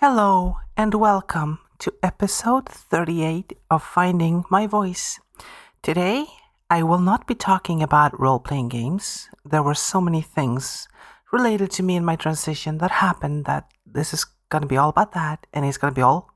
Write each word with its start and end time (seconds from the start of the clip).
Hello 0.00 0.56
and 0.78 0.94
welcome 0.94 1.58
to 1.78 1.92
episode 2.02 2.66
38 2.66 3.52
of 3.70 3.82
Finding 3.82 4.46
My 4.48 4.66
Voice. 4.66 5.20
Today, 5.82 6.24
I 6.70 6.82
will 6.82 7.00
not 7.00 7.26
be 7.26 7.34
talking 7.34 7.82
about 7.82 8.18
role 8.18 8.40
playing 8.40 8.70
games. 8.70 9.28
There 9.44 9.62
were 9.62 9.74
so 9.74 10.00
many 10.00 10.22
things 10.22 10.88
related 11.30 11.70
to 11.72 11.82
me 11.82 11.96
in 11.96 12.04
my 12.06 12.16
transition 12.16 12.78
that 12.78 13.04
happened 13.04 13.44
that 13.44 13.68
this 13.84 14.14
is 14.14 14.24
going 14.48 14.62
to 14.62 14.66
be 14.66 14.78
all 14.78 14.88
about 14.88 15.12
that, 15.12 15.46
and 15.52 15.66
it's 15.66 15.76
going 15.76 15.92
to 15.92 15.98
be 15.98 16.00
all 16.00 16.30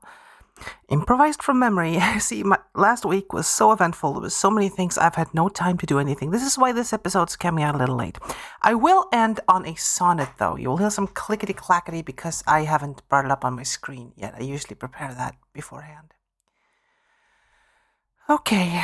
improvised 0.89 1.43
from 1.43 1.59
memory. 1.59 1.99
See, 2.19 2.43
my 2.43 2.59
last 2.73 3.05
week 3.05 3.33
was 3.33 3.47
so 3.47 3.71
eventful. 3.71 4.13
There 4.13 4.21
was 4.21 4.35
so 4.35 4.49
many 4.49 4.69
things. 4.69 4.97
I've 4.97 5.15
had 5.15 5.33
no 5.33 5.49
time 5.49 5.77
to 5.79 5.85
do 5.85 5.99
anything. 5.99 6.31
This 6.31 6.43
is 6.43 6.57
why 6.57 6.71
this 6.71 6.93
episode's 6.93 7.35
coming 7.35 7.63
out 7.63 7.75
a 7.75 7.77
little 7.77 7.95
late. 7.95 8.17
I 8.61 8.73
will 8.73 9.07
end 9.11 9.39
on 9.47 9.65
a 9.65 9.75
sonnet, 9.75 10.29
though. 10.37 10.55
You 10.55 10.69
will 10.69 10.77
hear 10.77 10.89
some 10.89 11.07
clickety 11.07 11.53
clackety 11.53 12.01
because 12.01 12.43
I 12.47 12.61
haven't 12.61 13.07
brought 13.09 13.25
it 13.25 13.31
up 13.31 13.45
on 13.45 13.55
my 13.55 13.63
screen 13.63 14.13
yet. 14.15 14.35
I 14.37 14.43
usually 14.43 14.75
prepare 14.75 15.13
that 15.13 15.35
beforehand. 15.53 16.13
Okay, 18.29 18.83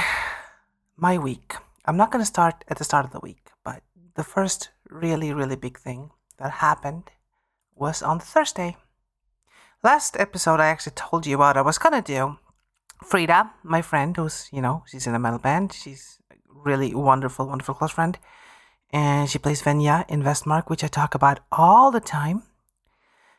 my 0.95 1.17
week. 1.17 1.55
I'm 1.85 1.98
not 1.98 2.12
going 2.12 2.21
to 2.21 2.27
start 2.27 2.63
at 2.67 2.77
the 2.77 2.84
start 2.84 3.05
of 3.05 3.12
the 3.12 3.20
week, 3.20 3.49
but 3.63 3.81
the 4.13 4.23
first 4.23 4.70
really, 4.88 5.34
really 5.34 5.55
big 5.55 5.79
thing 5.79 6.12
that 6.38 6.51
happened 6.51 7.09
was 7.76 8.03
on 8.03 8.20
Thursday. 8.20 8.77
Last 9.84 10.16
episode, 10.20 10.59
I 10.59 10.67
actually 10.67 10.94
told 10.94 11.26
you 11.26 11.40
what 11.40 11.58
I 11.58 11.63
was 11.63 11.80
gonna 11.80 12.03
do. 12.03 12.38
Frida, 13.03 13.49
my 13.63 13.81
friend, 13.81 14.16
who's, 14.16 14.48
you 14.52 14.62
know, 14.62 14.84
she's 14.85 15.07
in 15.07 15.16
a 15.16 15.20
metal 15.20 15.40
band. 15.40 15.73
She's 15.73 16.20
a 16.30 16.35
really 16.48 16.94
wonderful, 16.94 17.48
wonderful 17.48 17.73
close 17.73 17.90
friend. 17.90 18.20
And 18.91 19.27
she 19.27 19.40
plays 19.40 19.63
Venya 19.63 20.07
in 20.07 20.21
Vestmark, 20.21 20.70
which 20.70 20.84
I 20.84 20.88
talk 20.88 21.16
about 21.16 21.40
all 21.52 21.90
the 21.90 21.99
time, 21.99 22.44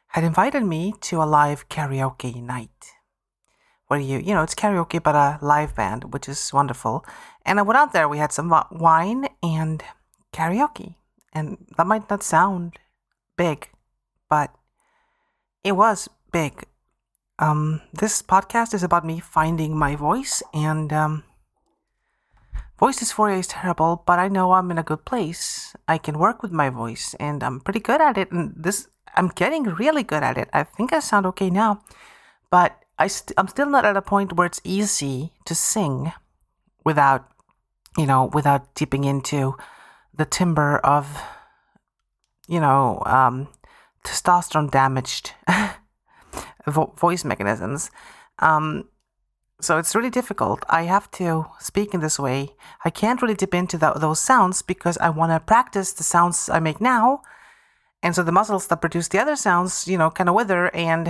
had 0.08 0.24
invited 0.24 0.64
me 0.64 0.94
to 1.02 1.22
a 1.22 1.30
live 1.30 1.68
karaoke 1.68 2.42
night. 2.42 2.90
Where 3.86 4.00
you, 4.00 4.18
you 4.18 4.34
know, 4.34 4.42
it's 4.42 4.56
karaoke, 4.56 5.00
but 5.00 5.14
a 5.14 5.38
live 5.40 5.76
band, 5.76 6.12
which 6.12 6.28
is 6.28 6.52
wonderful. 6.52 7.04
And 7.46 7.60
I 7.60 7.62
went 7.62 7.78
out 7.78 7.92
there, 7.92 8.08
we 8.08 8.18
had 8.18 8.32
some 8.32 8.52
wine 8.72 9.28
and 9.44 9.84
karaoke. 10.32 10.96
And 11.32 11.66
that 11.76 11.86
might 11.86 12.10
not 12.10 12.24
sound 12.24 12.80
big, 13.36 13.70
but 14.28 14.52
it 15.62 15.76
was 15.76 16.08
big. 16.32 16.64
Um, 17.38 17.82
this 17.92 18.22
podcast 18.22 18.74
is 18.74 18.82
about 18.82 19.04
me 19.04 19.20
finding 19.20 19.76
my 19.76 19.96
voice, 19.96 20.42
and 20.52 20.92
um, 20.92 21.24
voice 22.78 22.98
dysphoria 22.98 23.38
is 23.38 23.46
terrible, 23.46 24.02
but 24.06 24.18
I 24.18 24.28
know 24.28 24.52
I'm 24.52 24.70
in 24.70 24.78
a 24.78 24.82
good 24.82 25.04
place. 25.04 25.74
I 25.86 25.98
can 25.98 26.18
work 26.18 26.42
with 26.42 26.52
my 26.52 26.70
voice, 26.70 27.14
and 27.20 27.42
I'm 27.42 27.60
pretty 27.60 27.80
good 27.80 28.00
at 28.00 28.18
it. 28.18 28.32
And 28.32 28.54
this, 28.56 28.88
I'm 29.14 29.28
getting 29.28 29.64
really 29.64 30.02
good 30.02 30.22
at 30.22 30.38
it. 30.38 30.48
I 30.52 30.64
think 30.64 30.92
I 30.92 31.00
sound 31.00 31.26
okay 31.26 31.50
now, 31.50 31.82
but 32.50 32.78
I 32.98 33.08
st- 33.08 33.34
I'm 33.36 33.48
still 33.48 33.68
not 33.68 33.84
at 33.84 33.96
a 33.96 34.02
point 34.02 34.34
where 34.34 34.46
it's 34.46 34.60
easy 34.64 35.32
to 35.44 35.54
sing 35.54 36.12
without, 36.84 37.28
you 37.98 38.06
know, 38.06 38.30
without 38.32 38.74
dipping 38.74 39.04
into 39.04 39.56
the 40.14 40.24
timber 40.24 40.78
of, 40.78 41.20
you 42.46 42.60
know, 42.60 43.02
um, 43.06 43.48
testosterone 44.04 44.70
damaged 44.70 45.32
vo- 46.66 46.94
voice 46.98 47.24
mechanisms. 47.24 47.90
Um, 48.38 48.88
so 49.60 49.78
it's 49.78 49.94
really 49.94 50.10
difficult. 50.10 50.64
I 50.68 50.82
have 50.84 51.10
to 51.12 51.46
speak 51.60 51.94
in 51.94 52.00
this 52.00 52.18
way. 52.18 52.50
I 52.84 52.90
can't 52.90 53.22
really 53.22 53.34
dip 53.34 53.54
into 53.54 53.78
those 53.78 54.18
sounds 54.18 54.60
because 54.60 54.98
I 54.98 55.10
want 55.10 55.30
to 55.30 55.38
practice 55.38 55.92
the 55.92 56.02
sounds 56.02 56.48
I 56.48 56.58
make 56.58 56.80
now. 56.80 57.22
And 58.02 58.14
so 58.16 58.24
the 58.24 58.32
muscles 58.32 58.66
that 58.66 58.80
produce 58.80 59.06
the 59.06 59.20
other 59.20 59.36
sounds, 59.36 59.86
you 59.86 59.96
know, 59.96 60.10
kind 60.10 60.28
of 60.28 60.34
wither. 60.34 60.74
And 60.74 61.06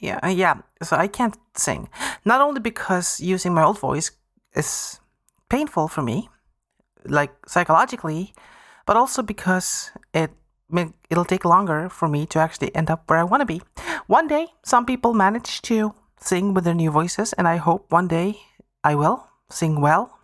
yeah, 0.00 0.26
yeah. 0.28 0.54
So 0.82 0.96
I 0.96 1.06
can't 1.06 1.36
sing. 1.54 1.88
Not 2.24 2.40
only 2.40 2.60
because 2.60 3.20
using 3.20 3.54
my 3.54 3.62
old 3.62 3.78
voice 3.78 4.10
is 4.54 4.98
painful 5.48 5.86
for 5.86 6.02
me, 6.02 6.28
like 7.04 7.30
psychologically, 7.46 8.34
but 8.84 8.96
also 8.96 9.22
because 9.22 9.92
it 10.12 10.32
it'll 11.10 11.24
take 11.24 11.44
longer 11.44 11.88
for 11.88 12.08
me 12.08 12.26
to 12.26 12.38
actually 12.38 12.74
end 12.74 12.90
up 12.90 13.08
where 13.08 13.18
I 13.18 13.24
want 13.24 13.40
to 13.40 13.46
be. 13.46 13.62
One 14.06 14.26
day, 14.26 14.48
some 14.64 14.86
people 14.86 15.14
manage 15.14 15.62
to 15.62 15.94
sing 16.18 16.54
with 16.54 16.64
their 16.64 16.74
new 16.74 16.90
voices, 16.90 17.32
and 17.34 17.46
I 17.46 17.56
hope 17.56 17.92
one 17.92 18.08
day 18.08 18.40
I 18.82 18.94
will 18.94 19.28
sing 19.50 19.80
well. 19.80 20.18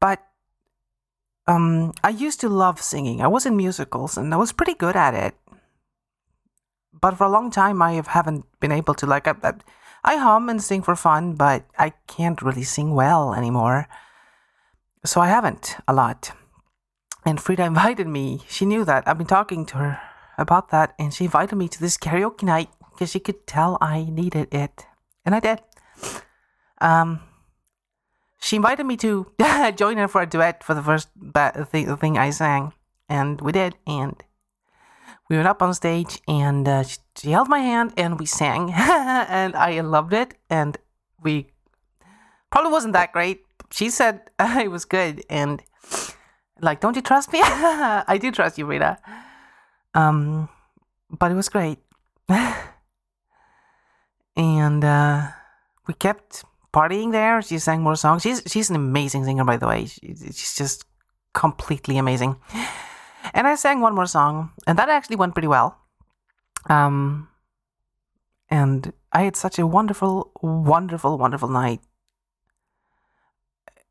But 0.00 0.22
um, 1.46 1.92
I 2.02 2.10
used 2.10 2.40
to 2.40 2.48
love 2.48 2.80
singing. 2.80 3.20
I 3.20 3.28
was 3.28 3.46
in 3.46 3.56
musicals, 3.56 4.16
and 4.16 4.32
I 4.32 4.36
was 4.36 4.52
pretty 4.52 4.74
good 4.74 4.96
at 4.96 5.14
it. 5.14 5.34
But 6.92 7.16
for 7.18 7.24
a 7.24 7.30
long 7.30 7.50
time, 7.50 7.82
I 7.82 8.02
haven't 8.06 8.44
been 8.60 8.72
able 8.72 8.94
to 8.94 9.06
like. 9.06 9.26
I, 9.26 9.34
I, 9.42 9.52
I 10.04 10.16
hum 10.16 10.48
and 10.48 10.62
sing 10.62 10.82
for 10.82 10.96
fun, 10.96 11.34
but 11.34 11.64
I 11.78 11.90
can't 12.06 12.42
really 12.42 12.64
sing 12.64 12.94
well 12.94 13.34
anymore. 13.34 13.88
So 15.04 15.20
I 15.20 15.28
haven't 15.28 15.76
a 15.86 15.92
lot. 15.92 16.32
And 17.24 17.40
Frida 17.40 17.64
invited 17.64 18.08
me. 18.08 18.40
She 18.48 18.66
knew 18.66 18.84
that. 18.84 19.06
I've 19.06 19.18
been 19.18 19.26
talking 19.26 19.64
to 19.66 19.76
her 19.78 20.00
about 20.38 20.70
that, 20.70 20.94
and 20.98 21.14
she 21.14 21.24
invited 21.24 21.56
me 21.56 21.68
to 21.68 21.80
this 21.80 21.96
karaoke 21.96 22.42
night 22.42 22.70
because 22.90 23.10
she 23.10 23.20
could 23.20 23.46
tell 23.46 23.78
I 23.80 24.04
needed 24.04 24.52
it. 24.52 24.86
And 25.24 25.34
I 25.34 25.40
did. 25.40 25.60
Um, 26.80 27.20
she 28.40 28.56
invited 28.56 28.84
me 28.84 28.96
to 28.98 29.30
join 29.76 29.98
her 29.98 30.08
for 30.08 30.22
a 30.22 30.26
duet 30.26 30.64
for 30.64 30.74
the 30.74 30.82
first 30.82 31.08
ba- 31.14 31.66
thing, 31.70 31.96
thing 31.96 32.18
I 32.18 32.30
sang. 32.30 32.72
And 33.08 33.40
we 33.40 33.52
did. 33.52 33.76
And 33.86 34.20
we 35.30 35.36
went 35.36 35.48
up 35.48 35.62
on 35.62 35.74
stage, 35.74 36.20
and 36.26 36.66
uh, 36.66 36.82
she, 36.82 36.98
she 37.16 37.30
held 37.30 37.48
my 37.48 37.60
hand, 37.60 37.92
and 37.96 38.18
we 38.18 38.26
sang. 38.26 38.72
and 38.76 39.54
I 39.54 39.80
loved 39.80 40.12
it. 40.12 40.34
And 40.50 40.76
we 41.22 41.52
probably 42.50 42.72
wasn't 42.72 42.94
that 42.94 43.12
great. 43.12 43.42
She 43.70 43.90
said 43.90 44.30
it 44.40 44.70
was 44.70 44.84
good. 44.84 45.24
And 45.30 45.62
like, 46.62 46.80
don't 46.80 46.96
you 46.96 47.02
trust 47.02 47.32
me? 47.32 47.40
I 47.42 48.18
do 48.20 48.30
trust 48.30 48.56
you, 48.56 48.66
Frida. 48.66 48.98
Um, 49.94 50.48
but 51.10 51.30
it 51.30 51.34
was 51.34 51.48
great. 51.48 51.78
and 54.36 54.84
uh, 54.84 55.28
we 55.86 55.94
kept 55.94 56.44
partying 56.72 57.12
there. 57.12 57.42
She 57.42 57.58
sang 57.58 57.82
more 57.82 57.96
songs. 57.96 58.22
She's 58.22 58.42
she's 58.46 58.70
an 58.70 58.76
amazing 58.76 59.24
singer, 59.24 59.44
by 59.44 59.56
the 59.56 59.66
way. 59.66 59.86
She, 59.86 60.14
she's 60.14 60.54
just 60.56 60.84
completely 61.34 61.98
amazing. 61.98 62.36
And 63.34 63.46
I 63.46 63.56
sang 63.56 63.80
one 63.80 63.94
more 63.94 64.06
song, 64.06 64.52
and 64.66 64.78
that 64.78 64.88
actually 64.88 65.16
went 65.16 65.34
pretty 65.34 65.48
well. 65.48 65.78
Um, 66.68 67.28
and 68.48 68.92
I 69.12 69.22
had 69.22 69.36
such 69.36 69.58
a 69.58 69.66
wonderful, 69.66 70.32
wonderful, 70.40 71.18
wonderful 71.18 71.48
night. 71.48 71.80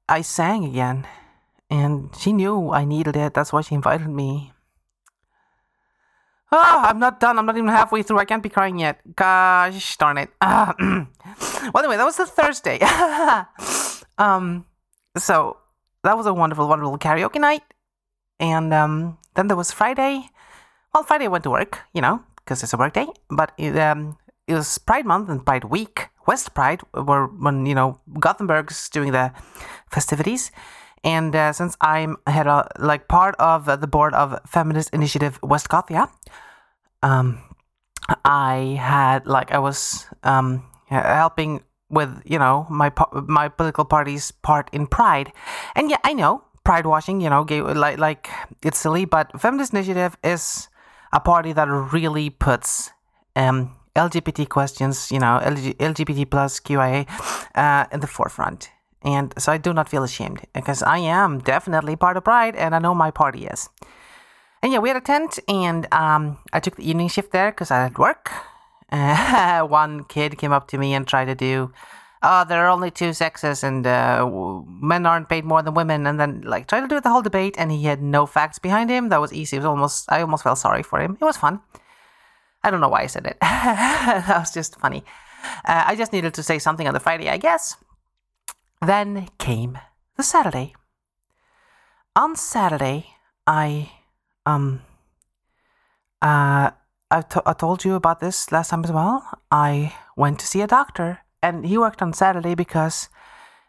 I 0.07 0.21
sang 0.21 0.65
again 0.65 1.07
and 1.71 2.13
she 2.19 2.33
knew 2.33 2.69
I 2.69 2.83
needed 2.83 3.15
it. 3.15 3.33
That's 3.33 3.53
why 3.53 3.61
she 3.61 3.73
invited 3.73 4.09
me. 4.09 4.51
Oh, 6.51 6.81
I'm 6.83 6.99
not 6.99 7.21
done. 7.21 7.39
I'm 7.39 7.45
not 7.45 7.55
even 7.55 7.69
halfway 7.69 8.03
through. 8.03 8.19
I 8.19 8.25
can't 8.25 8.43
be 8.43 8.49
crying 8.49 8.77
yet. 8.77 8.99
Gosh 9.15 9.95
darn 9.95 10.17
it. 10.17 10.29
Ah. 10.41 10.75
well, 11.73 11.79
anyway, 11.79 11.95
that 11.95 12.03
was 12.03 12.17
the 12.17 12.25
Thursday. 12.25 12.77
um, 14.17 14.65
so 15.17 15.57
that 16.03 16.17
was 16.17 16.25
a 16.25 16.33
wonderful, 16.33 16.67
wonderful 16.67 16.97
karaoke 16.97 17.39
night. 17.39 17.63
And 18.37 18.73
um, 18.73 19.17
then 19.35 19.47
there 19.47 19.55
was 19.55 19.71
Friday. 19.71 20.27
Well, 20.93 21.03
Friday 21.03 21.25
I 21.25 21.29
went 21.29 21.45
to 21.45 21.49
work, 21.51 21.79
you 21.93 22.01
know, 22.01 22.21
because 22.35 22.63
it's 22.63 22.73
a 22.73 22.77
work 22.77 22.93
day. 22.93 23.07
But 23.29 23.53
it, 23.57 23.77
um, 23.77 24.17
it 24.45 24.55
was 24.55 24.77
Pride 24.77 25.05
Month 25.05 25.29
and 25.29 25.45
Pride 25.45 25.63
Week, 25.63 26.09
West 26.27 26.53
Pride, 26.53 26.81
where 26.91 27.27
when 27.27 27.65
you 27.65 27.75
know 27.75 28.01
Gothenburg's 28.19 28.89
doing 28.89 29.13
the 29.13 29.31
festivities. 29.89 30.51
And 31.03 31.35
uh, 31.35 31.53
since 31.53 31.75
I'm 31.81 32.17
head 32.27 32.47
of, 32.47 32.67
like 32.77 33.07
part 33.07 33.35
of 33.39 33.65
the 33.65 33.87
board 33.87 34.13
of 34.13 34.39
Feminist 34.45 34.89
Initiative 34.93 35.39
West 35.41 35.67
Gothia, 35.69 36.09
um, 37.01 37.41
I 38.23 38.77
had 38.79 39.25
like 39.25 39.51
I 39.51 39.59
was 39.59 40.05
um, 40.23 40.63
helping 40.85 41.63
with 41.89 42.21
you 42.25 42.37
know 42.37 42.67
my 42.69 42.91
my 43.13 43.49
political 43.49 43.85
party's 43.85 44.31
part 44.31 44.69
in 44.71 44.87
Pride, 44.87 45.31
and 45.75 45.89
yeah, 45.89 45.97
I 46.03 46.13
know 46.13 46.43
Pride 46.63 46.85
washing, 46.85 47.21
you 47.21 47.29
know, 47.29 47.43
gay, 47.43 47.61
like 47.61 47.97
like 47.97 48.29
it's 48.63 48.77
silly, 48.77 49.05
but 49.05 49.31
Feminist 49.39 49.73
Initiative 49.73 50.17
is 50.23 50.69
a 51.11 51.19
party 51.19 51.53
that 51.53 51.67
really 51.67 52.29
puts 52.29 52.91
um, 53.35 53.75
LGBT 53.95 54.47
questions, 54.47 55.11
you 55.11 55.19
know, 55.19 55.39
LGBT 55.43 56.29
plus 56.29 56.59
QIA 56.59 57.07
uh, 57.55 57.87
in 57.91 57.99
the 57.99 58.07
forefront. 58.07 58.69
And 59.03 59.33
so 59.37 59.51
I 59.51 59.57
do 59.57 59.73
not 59.73 59.89
feel 59.89 60.03
ashamed 60.03 60.41
because 60.53 60.83
I 60.83 60.99
am 60.99 61.39
definitely 61.39 61.95
part 61.95 62.17
of 62.17 62.23
Pride 62.23 62.55
and 62.55 62.75
I 62.75 62.79
know 62.79 62.93
my 62.93 63.11
party 63.11 63.45
is. 63.45 63.69
And 64.61 64.71
yeah, 64.71 64.79
we 64.79 64.89
had 64.89 64.97
a 64.97 65.01
tent 65.01 65.39
and 65.47 65.91
um, 65.91 66.37
I 66.53 66.59
took 66.59 66.75
the 66.75 66.87
evening 66.87 67.07
shift 67.07 67.31
there 67.31 67.51
because 67.51 67.71
I 67.71 67.81
had 67.83 67.97
work. 67.97 68.31
One 69.69 70.03
kid 70.03 70.37
came 70.37 70.51
up 70.51 70.67
to 70.67 70.77
me 70.77 70.93
and 70.93 71.07
tried 71.07 71.25
to 71.25 71.35
do, 71.35 71.71
oh, 72.21 72.45
there 72.47 72.63
are 72.63 72.69
only 72.69 72.91
two 72.91 73.13
sexes 73.13 73.63
and 73.63 73.87
uh, 73.87 74.27
men 74.67 75.07
aren't 75.07 75.29
paid 75.29 75.45
more 75.45 75.63
than 75.63 75.73
women. 75.73 76.05
And 76.05 76.19
then 76.19 76.41
like 76.41 76.67
tried 76.67 76.81
to 76.81 76.87
do 76.87 77.01
the 77.01 77.09
whole 77.09 77.23
debate 77.23 77.55
and 77.57 77.71
he 77.71 77.83
had 77.85 78.03
no 78.03 78.27
facts 78.27 78.59
behind 78.59 78.91
him. 78.91 79.09
That 79.09 79.21
was 79.21 79.33
easy. 79.33 79.57
It 79.57 79.61
was 79.61 79.65
almost, 79.65 80.11
I 80.11 80.21
almost 80.21 80.43
felt 80.43 80.59
sorry 80.59 80.83
for 80.83 80.99
him. 80.99 81.17
It 81.19 81.25
was 81.25 81.37
fun. 81.37 81.61
I 82.63 82.69
don't 82.69 82.81
know 82.81 82.89
why 82.89 83.01
I 83.01 83.07
said 83.07 83.25
it. 83.25 83.37
that 83.41 84.37
was 84.37 84.53
just 84.53 84.79
funny. 84.79 85.03
Uh, 85.65 85.85
I 85.87 85.95
just 85.95 86.13
needed 86.13 86.35
to 86.35 86.43
say 86.43 86.59
something 86.59 86.87
on 86.87 86.93
the 86.93 86.99
Friday, 86.99 87.29
I 87.29 87.37
guess. 87.37 87.75
Then 88.81 89.27
came 89.37 89.77
the 90.17 90.23
Saturday. 90.23 90.73
On 92.15 92.35
Saturday, 92.35 93.05
I 93.45 93.91
um 94.45 94.81
uh 96.21 96.71
I, 97.11 97.21
to- 97.21 97.43
I 97.45 97.53
told 97.53 97.85
you 97.85 97.95
about 97.95 98.19
this 98.21 98.51
last 98.51 98.69
time 98.69 98.83
as 98.83 98.91
well. 98.91 99.23
I 99.51 99.93
went 100.15 100.39
to 100.39 100.47
see 100.47 100.61
a 100.61 100.67
doctor, 100.67 101.19
and 101.43 101.65
he 101.65 101.77
worked 101.77 102.01
on 102.01 102.13
Saturday 102.13 102.55
because 102.55 103.09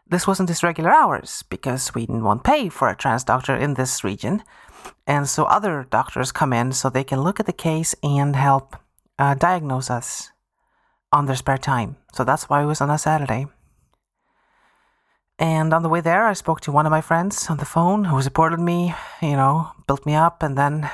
this 0.07 0.25
wasn't 0.25 0.49
his 0.49 0.63
regular 0.63 0.91
hours 0.91 1.43
because 1.49 1.83
Sweden 1.83 2.23
won't 2.23 2.43
pay 2.43 2.69
for 2.69 2.89
a 2.89 2.95
trans 2.95 3.23
doctor 3.23 3.55
in 3.55 3.73
this 3.73 4.03
region. 4.03 4.43
And 5.05 5.27
so 5.27 5.43
other 5.43 5.85
doctors 5.89 6.31
come 6.31 6.53
in 6.53 6.71
so 6.71 6.89
they 6.89 7.03
can 7.03 7.21
look 7.21 7.39
at 7.39 7.45
the 7.45 7.53
case 7.53 7.93
and 8.01 8.35
help 8.35 8.75
uh, 9.19 9.35
diagnose 9.35 9.89
us 9.89 10.31
on 11.11 11.25
their 11.25 11.35
spare 11.35 11.57
time. 11.57 11.97
So 12.13 12.23
that's 12.23 12.49
why 12.49 12.63
it 12.63 12.65
was 12.65 12.81
on 12.81 12.89
a 12.89 12.97
Saturday. 12.97 13.47
And 15.43 15.73
on 15.73 15.83
the 15.83 15.89
way 15.89 15.99
there, 15.99 16.25
I 16.25 16.31
spoke 16.31 16.61
to 16.61 16.71
one 16.71 16.85
of 16.85 16.91
my 16.91 17.01
friends 17.01 17.49
on 17.49 17.57
the 17.57 17.65
phone 17.65 18.05
who 18.05 18.21
supported 18.21 18.61
me, 18.61 18.95
you 19.21 19.35
know, 19.35 19.71
built 19.87 20.05
me 20.05 20.15
up, 20.15 20.41
and 20.41 20.57
then 20.57 20.89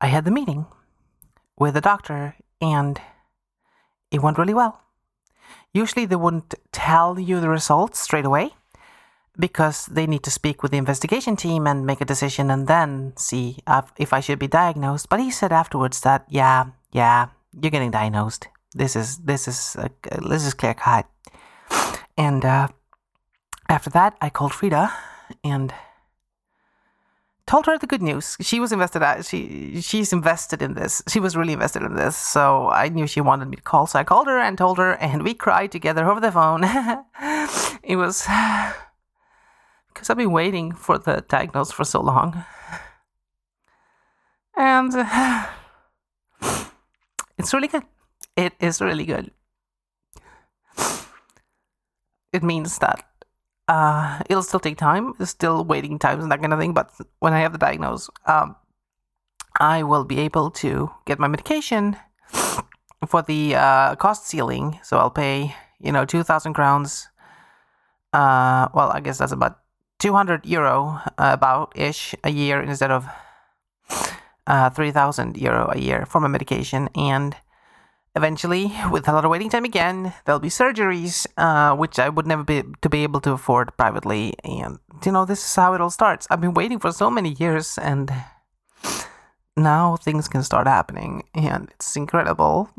I 0.00 0.08
had 0.08 0.24
the 0.24 0.32
meeting 0.32 0.66
with 1.56 1.74
the 1.74 1.80
doctor, 1.80 2.34
and 2.60 3.00
it 4.10 4.22
went 4.22 4.38
really 4.38 4.54
well. 4.54 4.82
Usually, 5.72 6.04
they 6.04 6.16
wouldn't 6.16 6.56
tell 6.72 7.16
you 7.16 7.38
the 7.38 7.48
results 7.48 8.00
straight 8.00 8.24
away 8.24 8.50
because 9.38 9.86
they 9.86 10.08
need 10.08 10.24
to 10.24 10.30
speak 10.32 10.64
with 10.64 10.72
the 10.72 10.78
investigation 10.78 11.36
team 11.36 11.68
and 11.68 11.86
make 11.86 12.00
a 12.00 12.04
decision 12.04 12.50
and 12.50 12.66
then 12.66 13.12
see 13.16 13.58
if 13.98 14.12
I 14.12 14.18
should 14.18 14.40
be 14.40 14.48
diagnosed. 14.48 15.08
But 15.08 15.20
he 15.20 15.30
said 15.30 15.52
afterwards 15.52 16.00
that, 16.00 16.24
yeah, 16.28 16.70
yeah, 16.90 17.28
you're 17.52 17.70
getting 17.70 17.92
diagnosed. 17.92 18.48
This 18.74 18.96
is 18.96 19.18
this 19.18 19.46
is 19.46 19.76
uh, 19.78 19.90
this 20.28 20.44
is 20.44 20.54
clear 20.54 20.74
cut. 20.74 21.06
And 22.18 22.44
uh, 22.44 22.68
after 23.68 23.90
that, 23.90 24.16
I 24.20 24.30
called 24.30 24.52
Frida 24.54 24.92
and 25.42 25.74
told 27.46 27.66
her 27.66 27.78
the 27.78 27.86
good 27.86 28.02
news. 28.02 28.36
She 28.40 28.60
was 28.60 28.72
invested. 28.72 29.02
Uh, 29.02 29.22
she 29.22 29.80
she's 29.80 30.12
invested 30.12 30.62
in 30.62 30.74
this. 30.74 31.02
She 31.08 31.20
was 31.20 31.36
really 31.36 31.52
invested 31.52 31.82
in 31.82 31.94
this. 31.94 32.16
So 32.16 32.68
I 32.68 32.88
knew 32.88 33.06
she 33.06 33.20
wanted 33.20 33.48
me 33.48 33.56
to 33.56 33.62
call. 33.62 33.86
So 33.86 33.98
I 33.98 34.04
called 34.04 34.26
her 34.26 34.38
and 34.38 34.58
told 34.58 34.78
her, 34.78 34.94
and 34.94 35.22
we 35.22 35.34
cried 35.34 35.72
together 35.72 36.08
over 36.10 36.20
the 36.20 36.32
phone. 36.32 36.62
it 37.82 37.96
was 37.96 38.22
because 39.88 40.10
I've 40.10 40.16
been 40.16 40.32
waiting 40.32 40.72
for 40.72 40.98
the 40.98 41.24
diagnosis 41.28 41.72
for 41.72 41.84
so 41.84 42.00
long, 42.00 42.44
and 44.56 44.92
it's 47.38 47.54
really 47.54 47.68
good. 47.68 47.84
It 48.36 48.52
is 48.60 48.80
really 48.80 49.06
good. 49.06 49.30
It 52.32 52.42
means 52.42 52.78
that 52.78 53.02
uh, 53.68 54.22
it'll 54.30 54.42
still 54.42 54.60
take 54.60 54.78
time. 54.78 55.14
Still 55.24 55.64
waiting 55.64 55.98
times 55.98 56.22
and 56.22 56.32
that 56.32 56.40
kind 56.40 56.52
of 56.52 56.58
thing. 56.58 56.74
But 56.74 56.90
when 57.18 57.32
I 57.32 57.40
have 57.40 57.52
the 57.52 57.58
diagnosis, 57.58 58.10
um, 58.26 58.56
I 59.58 59.82
will 59.82 60.04
be 60.04 60.20
able 60.20 60.50
to 60.62 60.90
get 61.04 61.18
my 61.18 61.28
medication 61.28 61.96
for 63.06 63.22
the 63.22 63.56
uh, 63.56 63.96
cost 63.96 64.26
ceiling. 64.26 64.78
So 64.82 64.98
I'll 64.98 65.10
pay, 65.10 65.54
you 65.80 65.92
know, 65.92 66.04
2,000 66.04 66.54
crowns. 66.54 67.08
Uh, 68.12 68.68
well, 68.74 68.90
I 68.90 69.00
guess 69.00 69.18
that's 69.18 69.32
about 69.32 69.58
200 69.98 70.46
euro, 70.46 71.00
uh, 71.18 71.30
about 71.32 71.72
ish, 71.74 72.14
a 72.22 72.30
year 72.30 72.62
instead 72.62 72.90
of 72.90 73.06
uh, 74.46 74.70
3,000 74.70 75.36
euro 75.36 75.70
a 75.72 75.78
year 75.78 76.06
for 76.06 76.20
my 76.20 76.28
medication. 76.28 76.88
And 76.94 77.34
Eventually, 78.16 78.72
with 78.90 79.06
a 79.08 79.12
lot 79.12 79.26
of 79.26 79.30
waiting 79.30 79.50
time 79.50 79.66
again, 79.66 80.14
there'll 80.24 80.40
be 80.40 80.48
surgeries, 80.48 81.26
uh, 81.36 81.76
which 81.76 81.98
I 81.98 82.08
would 82.08 82.26
never 82.26 82.42
be 82.42 82.62
to 82.80 82.88
be 82.88 83.02
able 83.02 83.20
to 83.20 83.32
afford 83.32 83.76
privately. 83.76 84.32
And 84.42 84.78
you 85.04 85.12
know, 85.12 85.26
this 85.26 85.44
is 85.44 85.54
how 85.54 85.74
it 85.74 85.82
all 85.82 85.90
starts. 85.90 86.26
I've 86.30 86.40
been 86.40 86.54
waiting 86.54 86.78
for 86.78 86.92
so 86.92 87.10
many 87.10 87.36
years, 87.38 87.76
and 87.76 88.10
now 89.54 89.96
things 89.96 90.28
can 90.28 90.42
start 90.42 90.66
happening, 90.66 91.24
and 91.34 91.68
it's 91.72 91.94
incredible. 91.94 92.70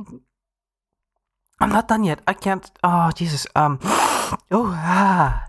I'm 1.59 1.69
not 1.69 1.87
done 1.87 2.03
yet. 2.03 2.21
I 2.25 2.33
can't. 2.33 2.69
Oh 2.83 3.11
Jesus. 3.15 3.45
Um. 3.55 3.79
Oh. 4.51 4.73
Ah. 4.75 5.47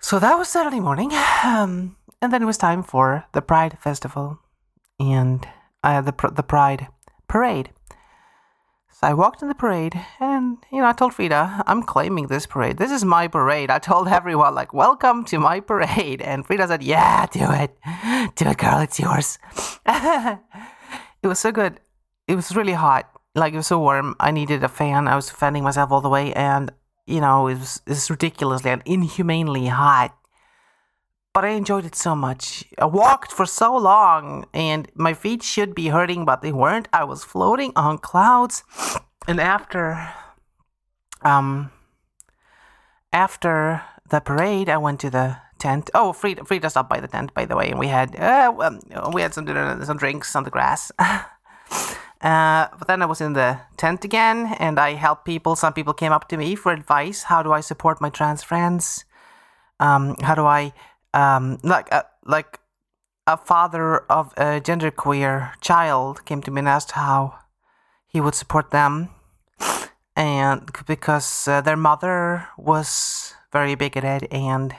So 0.00 0.18
that 0.18 0.36
was 0.36 0.48
Saturday 0.48 0.80
morning, 0.80 1.12
um, 1.44 1.96
and 2.20 2.30
then 2.30 2.42
it 2.42 2.46
was 2.46 2.58
time 2.58 2.82
for 2.82 3.24
the 3.32 3.40
Pride 3.40 3.78
Festival, 3.80 4.40
and 5.00 5.46
had 5.82 6.04
the 6.04 6.32
the 6.34 6.42
Pride 6.42 6.88
Parade 7.26 7.70
so 8.98 9.06
I 9.06 9.14
walked 9.14 9.42
in 9.42 9.48
the 9.48 9.54
parade, 9.54 9.94
and 10.18 10.58
you 10.72 10.80
know, 10.80 10.88
I 10.88 10.92
told 10.92 11.14
Frida, 11.14 11.62
I'm 11.68 11.84
claiming 11.84 12.26
this 12.26 12.46
parade. 12.46 12.78
This 12.78 12.90
is 12.90 13.04
my 13.04 13.28
parade. 13.28 13.70
I 13.70 13.78
told 13.78 14.08
everyone, 14.08 14.56
like, 14.56 14.74
welcome 14.74 15.24
to 15.26 15.38
my 15.38 15.60
parade. 15.60 16.20
And 16.20 16.44
Frida 16.44 16.66
said, 16.66 16.82
Yeah, 16.82 17.26
do 17.26 17.46
it. 17.48 17.78
Do 18.34 18.48
it, 18.48 18.58
girl, 18.58 18.80
it's 18.80 18.98
yours. 18.98 19.38
it 19.86 20.38
was 21.28 21.38
so 21.38 21.52
good. 21.52 21.78
It 22.26 22.34
was 22.34 22.56
really 22.56 22.72
hot. 22.72 23.08
Like, 23.36 23.52
it 23.52 23.58
was 23.58 23.68
so 23.68 23.78
warm. 23.78 24.16
I 24.18 24.32
needed 24.32 24.64
a 24.64 24.68
fan. 24.68 25.06
I 25.06 25.14
was 25.14 25.30
fanning 25.30 25.62
myself 25.62 25.92
all 25.92 26.00
the 26.00 26.08
way, 26.08 26.32
and 26.32 26.72
you 27.06 27.20
know, 27.20 27.46
it 27.46 27.54
was, 27.54 27.80
it 27.86 27.90
was 27.90 28.10
ridiculously 28.10 28.72
and 28.72 28.82
inhumanely 28.84 29.68
hot 29.68 30.17
but 31.32 31.44
I 31.44 31.50
enjoyed 31.50 31.84
it 31.84 31.94
so 31.94 32.16
much. 32.16 32.64
I 32.78 32.86
walked 32.86 33.32
for 33.32 33.46
so 33.46 33.76
long 33.76 34.46
and 34.52 34.90
my 34.94 35.14
feet 35.14 35.42
should 35.42 35.74
be 35.74 35.88
hurting, 35.88 36.24
but 36.24 36.42
they 36.42 36.52
weren't. 36.52 36.88
I 36.92 37.04
was 37.04 37.24
floating 37.24 37.72
on 37.76 37.98
clouds. 37.98 38.62
And 39.26 39.40
after 39.40 40.12
um 41.22 41.70
after 43.12 43.82
the 44.10 44.20
parade, 44.20 44.68
I 44.68 44.78
went 44.78 45.00
to 45.00 45.10
the 45.10 45.36
tent. 45.58 45.90
Oh, 45.94 46.12
Frida, 46.12 46.44
Frida 46.44 46.70
stopped 46.70 46.88
by 46.88 47.00
the 47.00 47.08
tent, 47.08 47.34
by 47.34 47.44
the 47.44 47.56
way, 47.56 47.70
and 47.70 47.78
we 47.78 47.88
had 47.88 48.16
uh, 48.16 48.52
um, 48.58 48.80
we 49.12 49.22
had 49.22 49.34
some 49.34 49.44
dinner, 49.44 49.84
some 49.84 49.96
drinks 49.96 50.34
on 50.36 50.44
the 50.44 50.50
grass. 50.50 50.90
uh, 50.98 51.24
but 52.20 52.86
then 52.86 53.02
I 53.02 53.06
was 53.06 53.20
in 53.20 53.32
the 53.34 53.60
tent 53.76 54.04
again, 54.04 54.54
and 54.58 54.78
I 54.78 54.94
helped 54.94 55.24
people. 55.24 55.56
Some 55.56 55.72
people 55.72 55.94
came 55.94 56.12
up 56.12 56.28
to 56.28 56.36
me 56.36 56.54
for 56.54 56.72
advice. 56.72 57.24
How 57.24 57.42
do 57.42 57.52
I 57.52 57.60
support 57.60 58.00
my 58.00 58.10
trans 58.10 58.42
friends? 58.42 59.04
Um, 59.80 60.16
how 60.22 60.34
do 60.34 60.44
I 60.44 60.72
um, 61.14 61.58
like 61.62 61.88
a, 61.88 61.96
uh, 61.96 62.02
like 62.24 62.60
a 63.26 63.36
father 63.36 63.98
of 64.10 64.32
a 64.36 64.60
genderqueer 64.60 65.52
child 65.60 66.24
came 66.24 66.42
to 66.42 66.50
me 66.50 66.60
and 66.60 66.68
asked 66.68 66.92
how 66.92 67.38
he 68.06 68.20
would 68.20 68.34
support 68.34 68.70
them, 68.70 69.10
and 70.16 70.70
because 70.86 71.46
uh, 71.46 71.60
their 71.60 71.76
mother 71.76 72.48
was 72.56 73.34
very 73.52 73.74
bigoted 73.74 74.26
and 74.30 74.74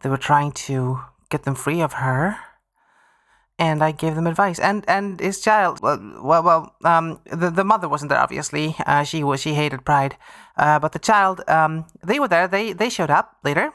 they 0.00 0.08
were 0.08 0.16
trying 0.16 0.52
to 0.52 1.00
get 1.28 1.42
them 1.44 1.54
free 1.54 1.80
of 1.80 1.94
her. 1.94 2.36
And 3.58 3.82
I 3.82 3.92
gave 3.92 4.14
them 4.16 4.26
advice, 4.26 4.58
and 4.58 4.82
and 4.88 5.20
his 5.20 5.40
child, 5.40 5.80
well, 5.82 6.00
well, 6.22 6.42
well 6.42 6.76
um, 6.84 7.20
the 7.26 7.50
the 7.50 7.64
mother 7.64 7.88
wasn't 7.88 8.08
there, 8.08 8.18
obviously. 8.18 8.74
Uh, 8.86 9.04
she 9.04 9.22
was 9.22 9.40
she 9.40 9.54
hated 9.54 9.84
Pride, 9.84 10.16
uh, 10.56 10.78
but 10.80 10.92
the 10.92 10.98
child, 10.98 11.42
um, 11.46 11.84
they 12.02 12.18
were 12.18 12.28
there. 12.28 12.48
They 12.48 12.72
they 12.72 12.88
showed 12.88 13.10
up 13.10 13.36
later, 13.44 13.70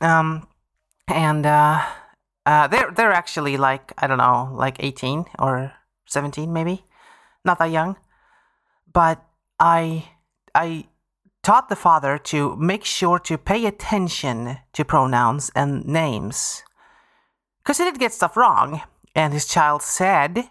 um, 0.00 0.48
and 1.08 1.46
uh, 1.46 1.82
uh, 2.44 2.66
they're 2.68 2.90
they're 2.90 3.12
actually 3.12 3.56
like 3.56 3.92
I 3.98 4.06
don't 4.06 4.18
know, 4.18 4.50
like 4.52 4.76
eighteen 4.80 5.24
or 5.38 5.72
seventeen, 6.06 6.52
maybe, 6.52 6.84
not 7.44 7.58
that 7.58 7.70
young. 7.70 7.96
But 8.92 9.24
I 9.58 10.08
I 10.54 10.86
taught 11.42 11.68
the 11.68 11.76
father 11.76 12.18
to 12.18 12.56
make 12.56 12.84
sure 12.84 13.18
to 13.20 13.38
pay 13.38 13.66
attention 13.66 14.58
to 14.72 14.84
pronouns 14.84 15.50
and 15.54 15.84
names, 15.86 16.62
because 17.62 17.78
he 17.78 17.84
did 17.84 17.98
get 17.98 18.12
stuff 18.12 18.36
wrong, 18.36 18.82
and 19.14 19.32
his 19.32 19.46
child 19.46 19.82
said, 19.82 20.48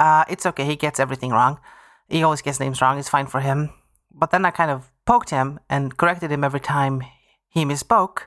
uh, 0.00 0.24
"It's 0.28 0.46
okay, 0.46 0.64
he 0.64 0.76
gets 0.76 1.00
everything 1.00 1.30
wrong. 1.30 1.60
He 2.08 2.22
always 2.22 2.42
gets 2.42 2.60
names 2.60 2.80
wrong. 2.80 2.98
It's 2.98 3.08
fine 3.08 3.26
for 3.26 3.40
him." 3.40 3.70
But 4.10 4.30
then 4.30 4.44
I 4.44 4.50
kind 4.50 4.70
of 4.70 4.90
poked 5.06 5.30
him 5.30 5.60
and 5.68 5.96
corrected 5.96 6.30
him 6.32 6.42
every 6.42 6.60
time 6.60 7.02
he 7.48 7.64
misspoke 7.64 8.26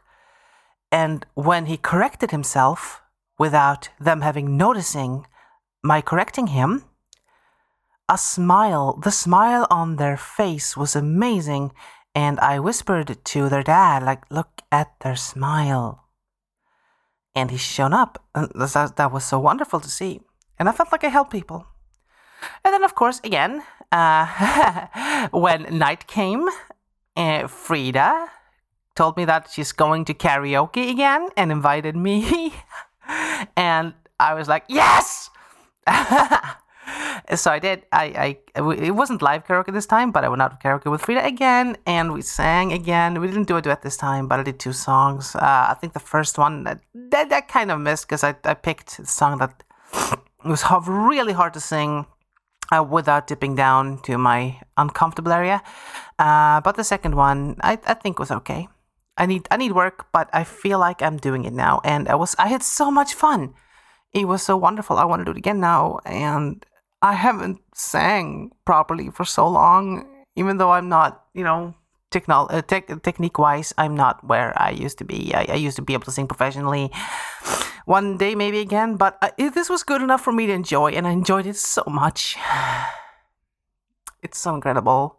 and 0.91 1.25
when 1.33 1.67
he 1.67 1.77
corrected 1.77 2.31
himself 2.31 3.01
without 3.39 3.89
them 4.00 4.21
having 4.21 4.57
noticing 4.57 5.25
my 5.83 6.01
correcting 6.01 6.48
him, 6.48 6.83
a 8.10 8.17
smile, 8.17 9.00
the 9.01 9.12
smile 9.12 9.65
on 9.69 9.95
their 9.95 10.17
face 10.17 10.75
was 10.75 10.95
amazing. 10.95 11.71
And 12.13 12.39
I 12.41 12.60
whispered 12.60 13.17
to 13.24 13.48
their 13.48 13.63
dad, 13.63 14.03
like, 14.03 14.29
look 14.29 14.62
at 14.69 14.91
their 15.00 15.15
smile. 15.15 16.03
And 17.33 17.50
he's 17.50 17.62
shown 17.62 17.93
up. 17.93 18.21
And 18.36 18.51
that, 18.53 19.12
was 19.13 19.24
so 19.24 19.39
wonderful 19.39 19.79
to 19.79 19.89
see. 19.89 20.19
And 20.60 20.67
I 20.67 20.74
felt 20.74 20.91
like 20.91 21.05
I 21.05 21.07
helped 21.07 21.31
people. 21.31 21.65
And 22.65 22.74
then, 22.74 22.83
of 22.83 22.95
course, 22.95 23.21
again, 23.24 23.63
uh, 23.93 25.27
when 25.31 25.77
night 25.77 26.05
came, 26.07 26.50
uh, 27.15 27.48
Frida 27.48 28.29
told 28.95 29.17
me 29.17 29.25
that 29.25 29.50
she's 29.51 29.71
going 29.71 30.05
to 30.05 30.13
karaoke 30.13 30.89
again 30.91 31.29
and 31.38 31.51
invited 31.51 31.95
me. 31.95 32.53
and 33.55 33.93
I 34.19 34.33
was 34.33 34.48
like, 34.48 34.65
yes! 34.67 35.29
so 37.36 37.51
I 37.51 37.60
did. 37.60 37.83
I, 37.91 38.38
I 38.55 38.62
it 38.86 38.91
wasn't 38.91 39.21
live 39.21 39.45
karaoke 39.45 39.74
this 39.74 39.86
time, 39.86 40.12
but 40.12 40.24
I 40.24 40.29
went 40.29 40.41
out 40.41 40.53
of 40.53 40.60
karaoke 40.60 40.91
with 40.91 41.01
Frida 41.01 41.25
again, 41.25 41.77
and 41.86 42.13
we 42.13 42.21
sang 42.21 42.71
again. 42.71 43.19
We 43.19 43.27
didn't 43.27 43.48
do 43.48 43.57
a 43.57 43.62
duet 43.62 43.81
this 43.81 43.98
time, 43.98 44.27
but 44.27 44.39
I 44.39 44.43
did 44.43 44.60
two 44.60 44.74
songs. 44.74 45.36
Uh, 45.36 45.67
I 45.69 45.75
think 45.79 45.93
the 45.93 46.00
first 46.00 46.38
one 46.38 46.63
that 46.63 46.81
that, 46.93 47.29
that 47.29 47.48
kind 47.48 47.71
of 47.71 47.79
missed 47.79 48.07
because 48.07 48.24
I 48.24 48.36
I 48.43 48.53
picked 48.53 49.00
a 49.00 49.05
song 49.05 49.39
that 49.39 49.63
was 50.45 50.63
really 50.88 51.33
hard 51.33 51.53
to 51.53 51.60
sing. 51.60 52.05
Uh, 52.74 52.81
without 52.81 53.27
dipping 53.27 53.53
down 53.53 54.00
to 54.00 54.17
my 54.17 54.57
uncomfortable 54.77 55.33
area, 55.33 55.62
uh, 56.19 56.62
but 56.62 56.77
the 56.77 56.86
second 56.86 57.15
one 57.15 57.57
I, 57.60 57.77
I 57.86 57.93
think 57.95 58.17
was 58.17 58.31
okay. 58.31 58.69
I 59.18 59.25
need 59.25 59.48
I 59.51 59.58
need 59.58 59.74
work, 59.74 60.08
but 60.12 60.30
I 60.34 60.44
feel 60.44 60.80
like 60.80 61.01
I'm 61.01 61.18
doing 61.18 61.46
it 61.46 61.53
now, 61.53 61.82
and 61.84 62.08
I 62.08 62.15
was 62.15 62.36
I 62.39 62.48
had 62.48 62.63
so 62.63 62.89
much 62.89 63.13
fun. 63.13 63.53
It 64.13 64.27
was 64.27 64.41
so 64.41 64.58
wonderful. 64.58 64.98
I 64.98 65.06
want 65.06 65.22
to 65.22 65.25
do 65.25 65.32
it 65.32 65.38
again 65.38 65.60
now, 65.60 66.00
and 66.06 66.65
I 67.01 67.13
haven't 67.13 67.60
sang 67.74 68.51
properly 68.65 69.10
for 69.10 69.25
so 69.25 69.48
long. 69.48 70.08
Even 70.36 70.58
though 70.58 70.72
I'm 70.72 70.88
not, 70.88 71.25
you 71.34 71.44
know, 71.44 71.75
techno- 72.10 72.48
uh, 72.48 72.62
technique 72.62 73.39
wise, 73.39 73.74
I'm 73.77 73.96
not 73.96 74.24
where 74.24 74.53
I 74.62 74.72
used 74.72 74.98
to 75.00 75.06
be. 75.06 75.34
I, 75.34 75.46
I, 75.50 75.56
used 75.56 75.75
to 75.75 75.82
be 75.82 75.94
able 75.94 76.06
to 76.06 76.12
sing 76.12 76.27
professionally. 76.27 76.91
One 77.86 78.18
day, 78.18 78.36
maybe 78.36 78.60
again, 78.60 78.96
but 78.96 79.18
uh, 79.22 79.32
this 79.38 79.70
was 79.70 79.84
good 79.84 80.01
enough 80.01 80.22
for 80.22 80.32
me 80.32 80.46
to 80.48 80.53
enjoy, 80.53 80.91
and 80.91 81.08
I 81.08 81.12
enjoyed 81.12 81.48
it 81.48 81.58
so 81.58 81.84
much. 81.88 82.38
It's 84.24 84.38
so 84.38 84.53
incredible. 84.53 85.18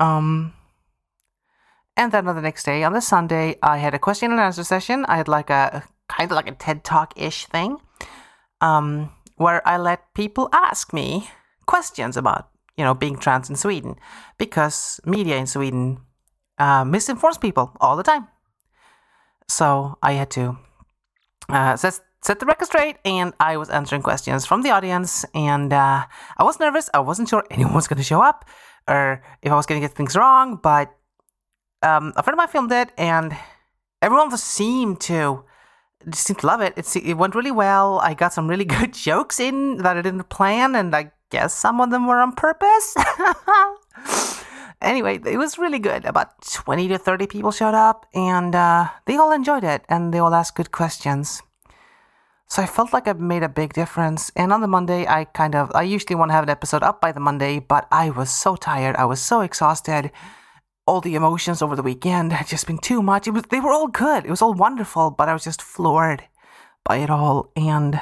Um, 0.00 0.54
and 1.98 2.12
then 2.12 2.28
on 2.28 2.36
the 2.36 2.40
next 2.40 2.62
day, 2.62 2.84
on 2.84 2.92
the 2.92 3.00
Sunday, 3.00 3.56
I 3.60 3.78
had 3.78 3.92
a 3.92 3.98
question 3.98 4.30
and 4.30 4.40
answer 4.40 4.62
session. 4.62 5.04
I 5.06 5.16
had 5.16 5.26
like 5.26 5.50
a 5.50 5.82
kind 6.08 6.30
of 6.30 6.36
like 6.36 6.48
a 6.48 6.52
TED 6.52 6.84
Talk 6.84 7.12
ish 7.16 7.46
thing, 7.46 7.78
um, 8.60 9.10
where 9.36 9.66
I 9.66 9.76
let 9.78 10.14
people 10.14 10.48
ask 10.52 10.92
me 10.92 11.28
questions 11.66 12.16
about 12.16 12.48
you 12.76 12.84
know 12.84 12.94
being 12.94 13.18
trans 13.18 13.50
in 13.50 13.56
Sweden, 13.56 13.96
because 14.38 15.00
media 15.04 15.36
in 15.36 15.46
Sweden 15.46 15.98
uh, 16.58 16.84
misinforms 16.84 17.38
people 17.40 17.76
all 17.80 17.96
the 17.96 18.04
time. 18.04 18.28
So 19.48 19.98
I 20.00 20.12
had 20.12 20.30
to 20.30 20.56
uh, 21.48 21.76
set 21.76 21.98
set 22.22 22.38
the 22.38 22.46
record 22.46 22.66
straight, 22.66 22.98
and 23.04 23.34
I 23.40 23.56
was 23.56 23.70
answering 23.70 24.02
questions 24.02 24.46
from 24.46 24.62
the 24.62 24.70
audience, 24.70 25.24
and 25.34 25.72
uh, 25.72 26.06
I 26.38 26.44
was 26.44 26.60
nervous. 26.60 26.88
I 26.94 27.00
wasn't 27.00 27.28
sure 27.28 27.44
anyone 27.50 27.74
was 27.74 27.88
going 27.88 27.98
to 27.98 28.04
show 28.04 28.22
up 28.22 28.44
or 28.88 29.22
if 29.42 29.52
I 29.52 29.54
was 29.54 29.66
going 29.66 29.80
to 29.80 29.86
get 29.86 29.94
things 29.94 30.16
wrong, 30.16 30.56
but 30.56 30.94
um, 31.82 32.12
a 32.16 32.22
friend 32.22 32.34
of 32.34 32.38
mine 32.38 32.48
filmed 32.48 32.72
it, 32.72 32.92
and 32.98 33.36
everyone 34.02 34.36
seemed 34.36 35.00
to 35.02 35.44
seemed 36.12 36.38
to 36.40 36.46
love 36.46 36.60
it. 36.60 36.74
It 36.76 36.96
it 36.96 37.14
went 37.14 37.34
really 37.34 37.50
well. 37.50 37.98
I 38.00 38.14
got 38.14 38.32
some 38.32 38.48
really 38.48 38.64
good 38.76 38.94
jokes 38.94 39.40
in 39.40 39.78
that 39.78 39.96
I 39.96 40.02
didn't 40.02 40.28
plan, 40.28 40.74
and 40.74 40.94
I 40.94 41.12
guess 41.30 41.54
some 41.54 41.80
of 41.80 41.90
them 41.90 42.06
were 42.06 42.20
on 42.20 42.32
purpose. 42.32 42.94
anyway, 44.82 45.20
it 45.24 45.38
was 45.38 45.58
really 45.58 45.78
good. 45.78 46.04
About 46.04 46.40
twenty 46.42 46.88
to 46.88 46.98
thirty 46.98 47.26
people 47.26 47.52
showed 47.52 47.74
up, 47.74 48.06
and 48.14 48.54
uh, 48.54 48.88
they 49.06 49.16
all 49.16 49.32
enjoyed 49.32 49.64
it, 49.64 49.84
and 49.88 50.12
they 50.12 50.18
all 50.18 50.34
asked 50.34 50.56
good 50.56 50.72
questions. 50.72 51.42
So 52.50 52.62
I 52.62 52.66
felt 52.66 52.94
like 52.94 53.06
I 53.06 53.12
made 53.12 53.42
a 53.42 53.48
big 53.48 53.74
difference. 53.74 54.32
And 54.34 54.54
on 54.54 54.62
the 54.62 54.66
Monday, 54.66 55.06
I 55.06 55.24
kind 55.24 55.54
of 55.54 55.70
I 55.74 55.82
usually 55.82 56.16
want 56.16 56.30
to 56.30 56.34
have 56.34 56.44
an 56.44 56.50
episode 56.50 56.82
up 56.82 57.00
by 57.00 57.12
the 57.12 57.20
Monday, 57.20 57.58
but 57.58 57.86
I 57.92 58.08
was 58.08 58.30
so 58.30 58.56
tired. 58.56 58.96
I 58.96 59.04
was 59.04 59.20
so 59.20 59.42
exhausted 59.42 60.10
all 60.88 61.02
the 61.02 61.14
emotions 61.14 61.60
over 61.60 61.76
the 61.76 61.82
weekend 61.82 62.32
had 62.32 62.46
just 62.46 62.66
been 62.66 62.78
too 62.78 63.02
much. 63.02 63.28
It 63.28 63.32
was 63.32 63.44
they 63.50 63.60
were 63.60 63.72
all 63.72 63.88
good. 63.88 64.24
It 64.24 64.30
was 64.30 64.40
all 64.40 64.54
wonderful, 64.54 65.10
but 65.10 65.28
I 65.28 65.34
was 65.34 65.44
just 65.44 65.60
floored 65.60 66.24
by 66.82 66.96
it 66.96 67.10
all 67.10 67.52
and 67.54 68.00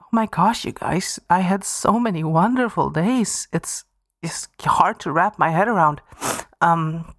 oh 0.00 0.08
my 0.10 0.24
gosh, 0.24 0.64
you 0.64 0.72
guys, 0.72 1.20
I 1.28 1.40
had 1.40 1.64
so 1.64 2.00
many 2.00 2.24
wonderful 2.24 2.88
days. 2.88 3.46
It's 3.52 3.84
it's 4.22 4.48
hard 4.64 4.98
to 5.00 5.12
wrap 5.12 5.38
my 5.38 5.50
head 5.50 5.68
around. 5.68 6.00
Um 6.62 7.14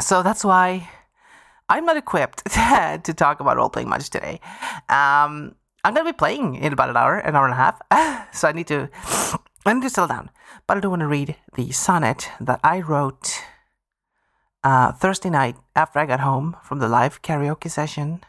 so 0.00 0.22
that's 0.22 0.42
why 0.42 0.88
I'm 1.68 1.84
not 1.84 1.98
equipped 1.98 2.46
to 3.06 3.14
talk 3.14 3.40
about 3.40 3.58
role 3.58 3.68
playing 3.68 3.90
much 3.90 4.08
today. 4.08 4.40
Um 4.88 5.54
I'm 5.84 5.92
gonna 5.94 6.12
be 6.12 6.24
playing 6.24 6.54
in 6.54 6.72
about 6.72 6.88
an 6.88 6.96
hour, 6.96 7.18
an 7.18 7.36
hour 7.36 7.44
and 7.44 7.52
a 7.52 7.62
half. 7.64 8.32
so 8.32 8.48
I 8.48 8.52
need 8.52 8.68
to 8.68 8.88
Need 9.74 9.82
to 9.82 9.90
settle 9.90 10.08
down. 10.08 10.30
But 10.66 10.78
I 10.78 10.80
do 10.80 10.88
want 10.90 11.00
to 11.00 11.06
read 11.06 11.36
the 11.54 11.72
sonnet 11.72 12.30
that 12.40 12.58
I 12.64 12.80
wrote 12.80 13.42
uh, 14.64 14.92
Thursday 14.92 15.28
night 15.28 15.56
after 15.76 15.98
I 15.98 16.06
got 16.06 16.20
home 16.20 16.56
from 16.64 16.78
the 16.78 16.88
live 16.88 17.20
karaoke 17.20 17.70
session 17.70 18.24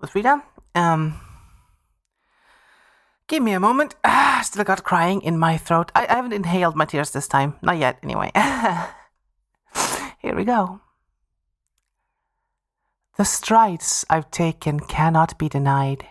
with 0.00 0.10
Frida. 0.10 0.42
Um, 0.74 1.18
give 3.26 3.42
me 3.42 3.52
a 3.52 3.60
moment. 3.60 3.94
Ah, 4.38 4.42
still 4.44 4.62
got 4.62 4.84
crying 4.84 5.20
in 5.22 5.36
my 5.36 5.56
throat. 5.56 5.90
I, 5.96 6.06
I 6.08 6.14
haven't 6.14 6.32
inhaled 6.32 6.76
my 6.76 6.84
tears 6.84 7.10
this 7.10 7.26
time. 7.26 7.56
Not 7.60 7.76
yet, 7.76 7.98
anyway. 8.04 8.30
Here 10.22 10.36
we 10.36 10.44
go. 10.44 10.80
The 13.16 13.24
strides 13.24 14.04
I've 14.08 14.30
taken 14.30 14.78
cannot 14.78 15.36
be 15.38 15.48
denied. 15.48 16.06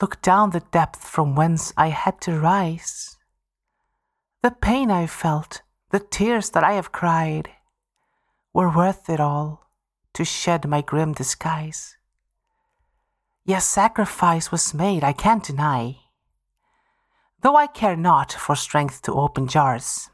Look 0.00 0.20
down 0.22 0.50
the 0.50 0.60
depth 0.60 1.04
from 1.04 1.36
whence 1.36 1.72
I 1.76 1.88
had 1.88 2.20
to 2.22 2.38
rise. 2.38 3.16
The 4.42 4.50
pain 4.50 4.90
I 4.90 5.06
felt, 5.06 5.62
the 5.90 6.00
tears 6.00 6.50
that 6.50 6.64
I 6.64 6.72
have 6.72 6.92
cried, 6.92 7.50
were 8.52 8.74
worth 8.74 9.08
it 9.08 9.20
all 9.20 9.70
to 10.14 10.24
shed 10.24 10.68
my 10.68 10.80
grim 10.80 11.12
disguise. 11.12 11.96
Yes, 13.44 13.66
sacrifice 13.66 14.50
was 14.50 14.74
made, 14.74 15.04
I 15.04 15.12
can't 15.12 15.44
deny, 15.44 15.98
though 17.40 17.56
I 17.56 17.66
care 17.66 17.96
not 17.96 18.32
for 18.32 18.56
strength 18.56 19.02
to 19.02 19.12
open 19.12 19.48
jars. 19.48 20.08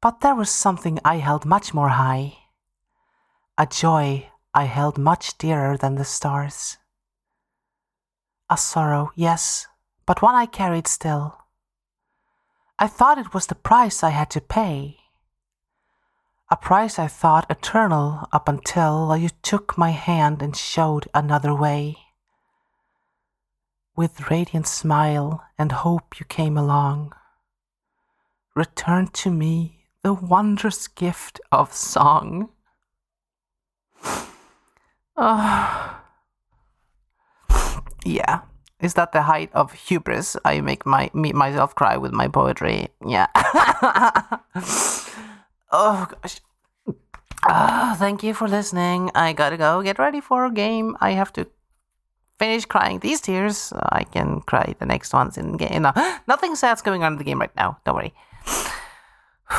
But 0.00 0.20
there 0.20 0.34
was 0.34 0.50
something 0.50 1.00
I 1.04 1.16
held 1.16 1.44
much 1.44 1.74
more 1.74 1.88
high, 1.88 2.38
a 3.58 3.66
joy 3.66 4.30
I 4.54 4.64
held 4.64 4.96
much 4.96 5.38
dearer 5.38 5.76
than 5.76 5.96
the 5.96 6.04
stars. 6.04 6.78
A 8.50 8.56
sorrow, 8.56 9.10
yes, 9.14 9.66
but 10.06 10.20
one 10.20 10.34
I 10.34 10.46
carried 10.46 10.86
still. 10.86 11.38
I 12.78 12.88
thought 12.88 13.18
it 13.18 13.32
was 13.32 13.46
the 13.46 13.54
price 13.54 14.02
I 14.02 14.10
had 14.10 14.30
to 14.30 14.40
pay. 14.40 14.98
A 16.50 16.56
price 16.56 16.98
I 16.98 17.06
thought 17.06 17.50
eternal 17.50 18.28
up 18.32 18.48
until 18.48 19.16
you 19.16 19.30
took 19.42 19.78
my 19.78 19.90
hand 19.90 20.42
and 20.42 20.54
showed 20.54 21.08
another 21.14 21.54
way. 21.54 21.96
With 23.96 24.30
radiant 24.30 24.66
smile 24.66 25.42
and 25.56 25.72
hope 25.72 26.20
you 26.20 26.26
came 26.26 26.58
along. 26.58 27.14
Return 28.54 29.06
to 29.22 29.30
me 29.30 29.86
the 30.02 30.12
wondrous 30.12 30.86
gift 30.86 31.40
of 31.50 31.72
song. 31.72 32.50
Ah. 35.16 35.93
Yeah. 38.04 38.40
Is 38.80 38.94
that 38.94 39.12
the 39.12 39.22
height 39.22 39.50
of 39.54 39.72
hubris? 39.72 40.36
I 40.44 40.60
make 40.60 40.84
my 40.84 41.10
me, 41.14 41.32
myself 41.32 41.74
cry 41.74 41.96
with 41.96 42.12
my 42.12 42.28
poetry. 42.28 42.88
Yeah. 43.06 43.28
oh 45.72 46.06
gosh. 46.10 46.40
Uh, 47.46 47.94
thank 47.96 48.22
you 48.22 48.34
for 48.34 48.48
listening. 48.48 49.10
I 49.14 49.32
gotta 49.32 49.56
go 49.56 49.82
get 49.82 49.98
ready 49.98 50.20
for 50.20 50.44
a 50.44 50.52
game. 50.52 50.96
I 51.00 51.12
have 51.12 51.32
to 51.34 51.46
finish 52.38 52.64
crying 52.64 52.98
these 52.98 53.20
tears. 53.20 53.56
So 53.56 53.80
I 53.90 54.04
can 54.04 54.40
cry 54.42 54.74
the 54.78 54.86
next 54.86 55.12
ones 55.12 55.38
in 55.38 55.56
game. 55.56 55.82
No, 55.82 55.92
nothing 56.26 56.54
sad's 56.56 56.82
going 56.82 57.04
on 57.04 57.12
in 57.12 57.18
the 57.18 57.24
game 57.24 57.40
right 57.40 57.54
now. 57.56 57.78
Don't 57.84 57.94
worry. 57.94 58.12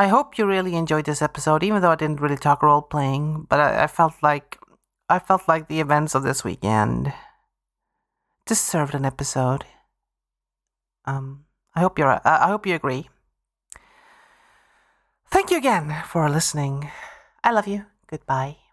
I 0.00 0.06
hope 0.06 0.38
you 0.38 0.46
really 0.46 0.76
enjoyed 0.76 1.04
this 1.06 1.22
episode, 1.22 1.62
even 1.64 1.82
though 1.82 1.90
I 1.90 1.96
didn't 1.96 2.20
really 2.20 2.36
talk 2.36 2.62
role 2.62 2.82
playing. 2.82 3.46
But 3.48 3.60
I, 3.60 3.84
I 3.84 3.86
felt 3.88 4.14
like 4.22 4.58
I 5.08 5.18
felt 5.18 5.48
like 5.48 5.68
the 5.68 5.80
events 5.80 6.14
of 6.14 6.22
this 6.22 6.44
weekend 6.44 7.12
deserved 8.46 8.94
an 8.94 9.04
episode. 9.04 9.64
Um, 11.06 11.46
I 11.74 11.80
hope 11.80 11.98
you're. 11.98 12.20
I 12.24 12.48
hope 12.48 12.66
you 12.66 12.74
agree. 12.74 13.08
Thank 15.30 15.50
you 15.50 15.56
again 15.56 15.94
for 16.06 16.28
listening. 16.28 16.90
I 17.42 17.52
love 17.52 17.66
you. 17.66 17.86
Goodbye. 18.10 18.67